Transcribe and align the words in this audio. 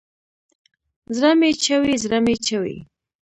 زړه 1.15 1.31
مې 1.39 1.51
چوي، 1.63 1.93
زړه 2.03 2.17
مې 2.25 2.35
چوي 2.47 2.77